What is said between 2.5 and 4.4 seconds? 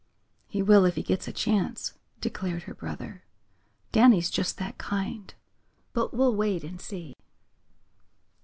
her brother. "Danny's